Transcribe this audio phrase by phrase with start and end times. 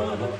[0.00, 0.39] 皆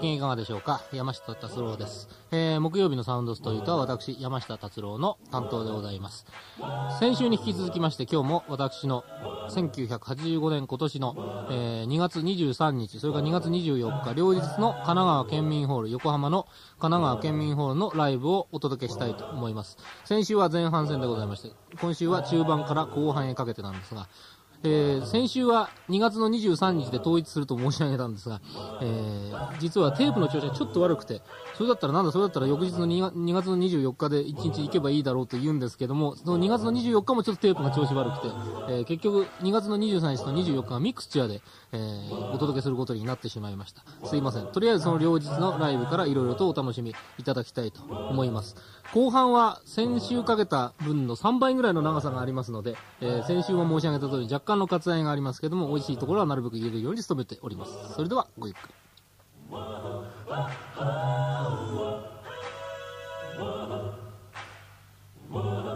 [0.00, 0.80] 機嫌いかがでしょうか？
[0.92, 2.08] 山下達郎です。
[2.32, 6.26] えー、木曜日のサウンドストリートは私、山下達郎の担当でございます。
[6.98, 9.04] 先週に引き続きまして今日も私の
[9.50, 11.14] 1985年今年の、
[11.50, 16.44] えー2月23日、それから2月24日、両日の神奈川県民ホール、横浜の
[16.78, 19.76] 神奈川県民ホールのライブをお届けしたいと思います。
[20.04, 24.08] 先週は前半戦でございまして、今週は中盤から後半へかけてなんですが、
[24.62, 28.40] えー先週は2月の23日で統一すると申し上げたんですが、
[28.82, 31.22] えー実はテープの調子がちょっと悪くて、
[31.56, 38.28] それだったらなんだ、それだったら翌日の 2, 2月の24日で1日行けばいいだろうと言うんですけども、その2月の24日もちょっとテープが調子悪くて、
[38.68, 41.40] えー結局2月の23日と24日はミクスチャーで、
[41.72, 43.82] えーお届けすることになってしまいました。
[44.06, 44.46] すいません。
[44.46, 48.56] とりあえずその両日のライブからいろいろとお楽しみいただきたいと思います。
[48.92, 57.72] 後半は先週かけた分の3倍ぐらいの長さがありますので、えー、先週も申し上げた通り若干の割愛がありますけども、美味しいところはなるべく言えるように努めております。
[57.94, 58.74] それでは、ごゆっくり。
[65.32, 65.69] Whoa.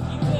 [0.00, 0.37] You.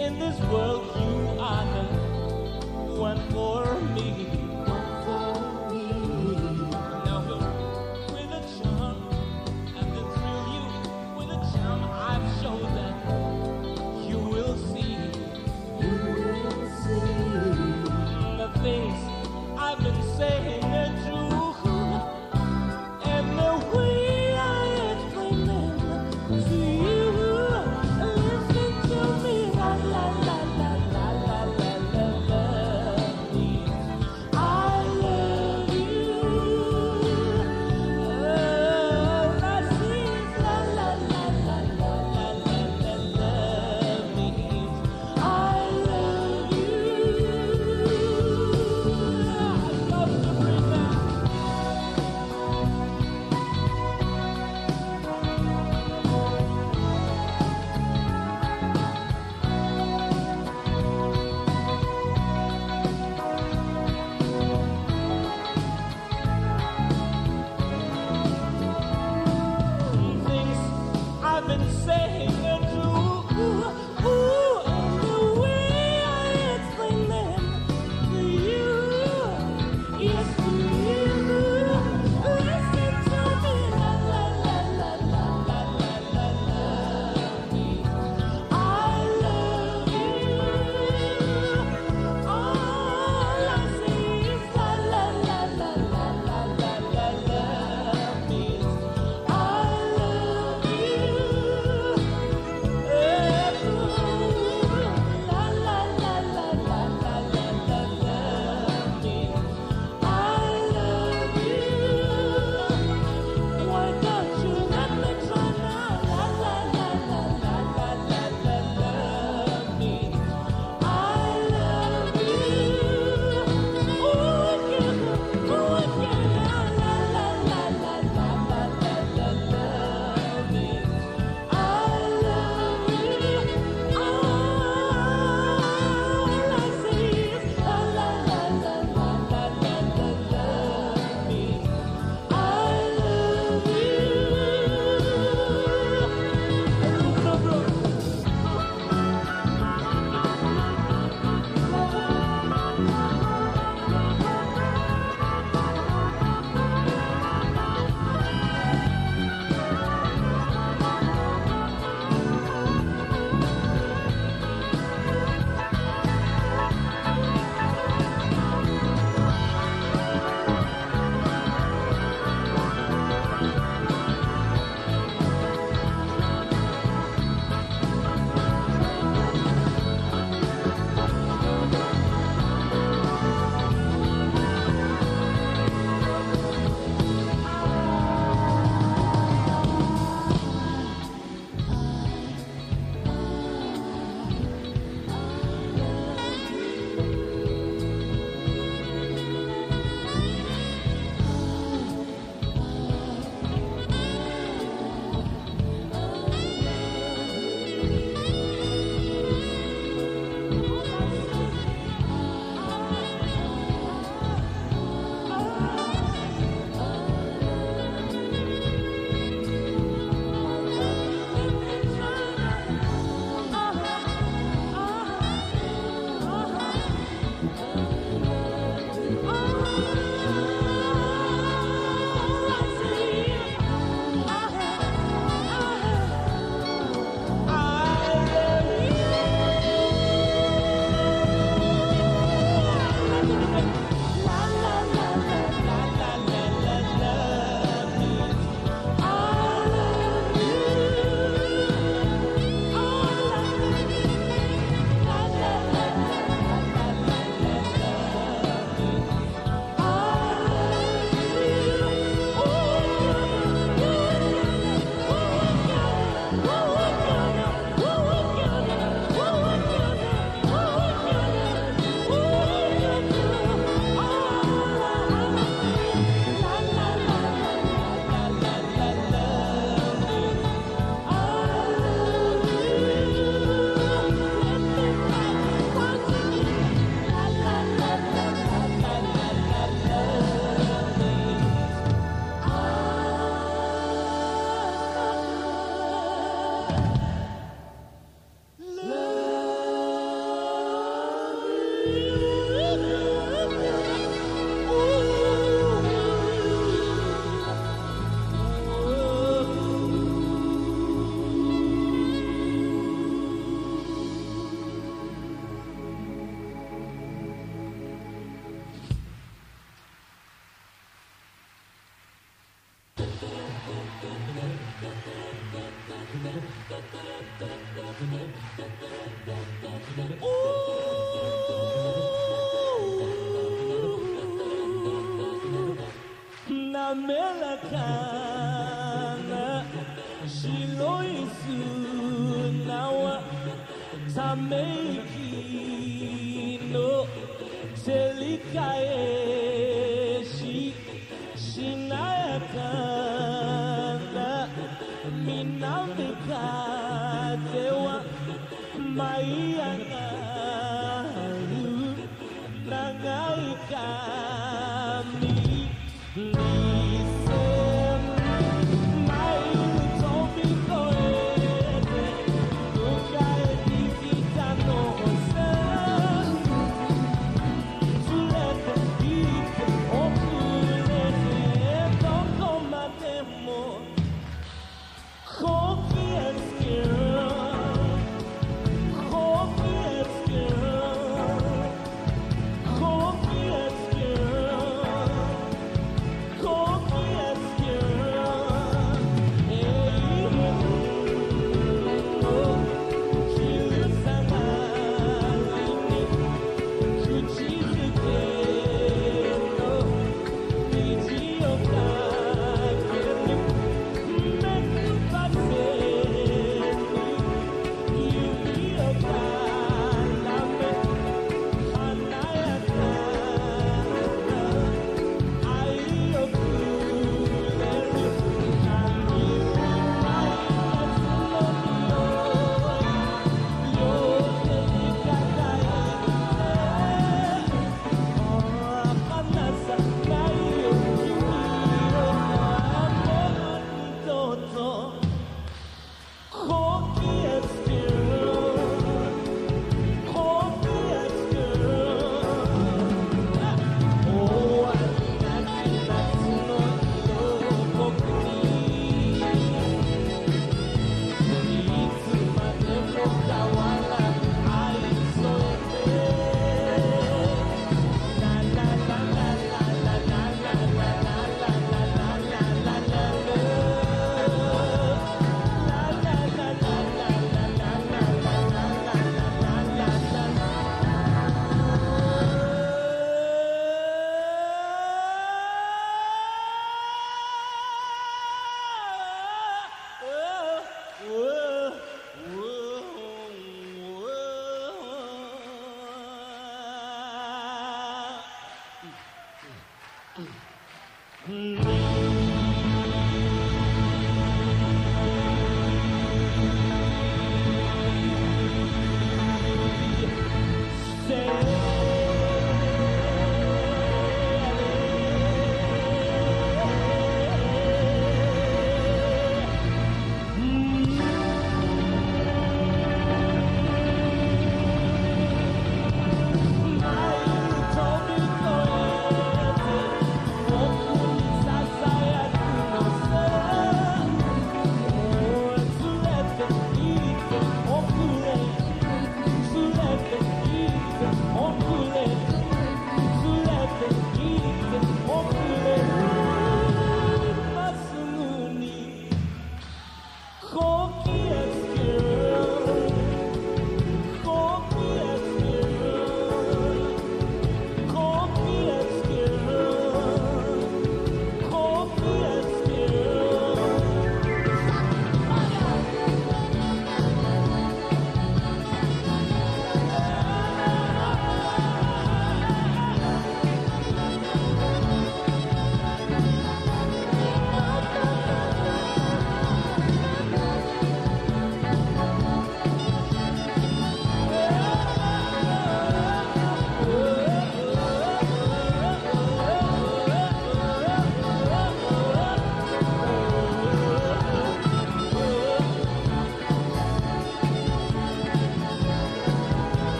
[0.00, 1.82] In this world, you are the
[2.98, 4.39] one for me.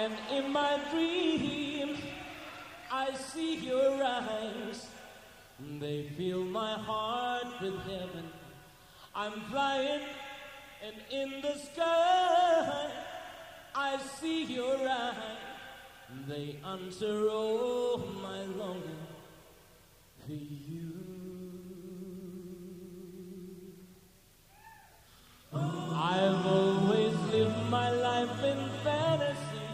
[0.00, 1.98] And in my dreams,
[2.90, 4.86] I see your eyes.
[5.78, 8.24] They fill my heart with heaven.
[9.14, 10.00] I'm flying,
[10.82, 12.90] and in the sky,
[13.74, 15.36] I see your eyes.
[16.26, 19.06] They answer all my longing
[20.24, 21.10] for you.
[25.52, 26.39] I've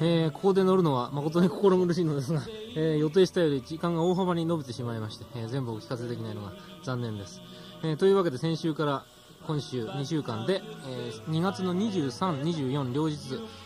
[0.01, 2.43] えーここで乗るのは誠に心苦しいのですが、
[2.77, 7.41] えー予定したより時間が大幅に伸びてしまいまして、えー全部お聞かせできないのが残念です。
[7.83, 9.05] えーというわけで先週から
[9.47, 13.17] 今週2週間で、えー2月の23、24両日、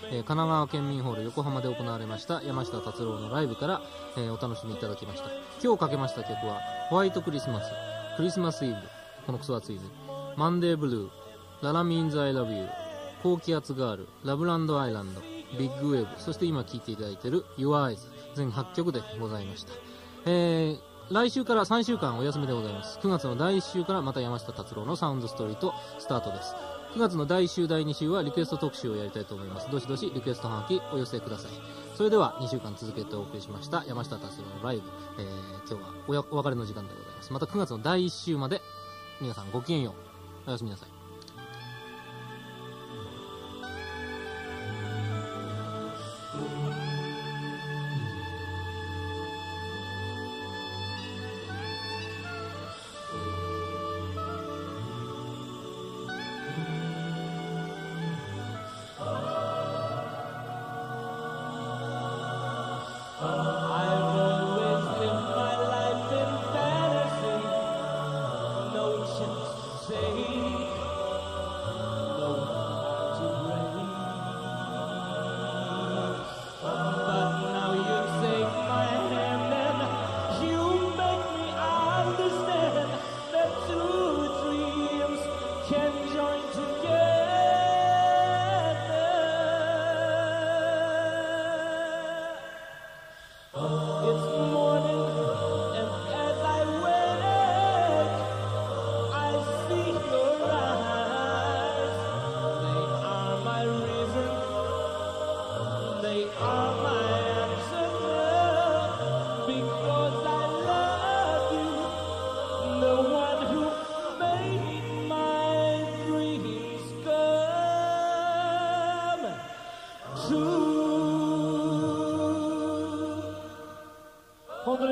[0.05, 3.83] えー神奈川県民ホール横浜で行われました山下達郎のライブから、
[4.17, 5.29] えーお楽しみいただきました。
[5.63, 6.59] 今日かけました曲は
[6.91, 7.71] ホワイトクリスマス、
[8.17, 8.75] クリスマスイブ、
[9.27, 9.83] このクソ暑いね、
[10.37, 11.09] Monday Blue、
[11.63, 12.69] La La Means I Love You、
[13.23, 15.21] 高気圧ガール、 Loveland, Island、
[15.59, 17.99] Big Wave、そして今聴いていただいている Your Eyes、
[18.35, 19.73] 全8曲でございました。
[20.27, 22.99] えー、来週から3週間お休みでございます。
[22.99, 26.55] 9月の第1週からまた山下達郎のサウンドストリート、スタートです。
[26.95, 29.71] 9月の第1週、第2週はリクエスト特集をやりたいと思います。
[29.71, 31.53] どしどしリクエストはがきお寄せください。
[31.95, 34.83] それでは2週間続けてお送りしました山下達郎のライブ、
[35.19, 37.33] えー、今日はお別れの時間でございます。
[37.33, 38.61] また9月の第1週まで
[39.21, 39.95] 皆さんごきげんよ
[40.47, 40.49] う。
[40.49, 40.90] おやすみなさい。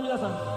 [0.09, 0.48] 皆さん、